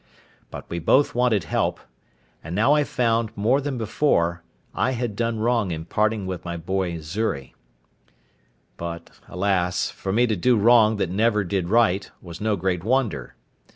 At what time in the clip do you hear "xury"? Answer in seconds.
6.99-7.53